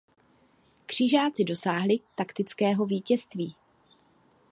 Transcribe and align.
Křižáci 0.85 1.43
dosáhli 1.43 1.99
taktického 2.15 2.85
vítězství. 2.85 3.55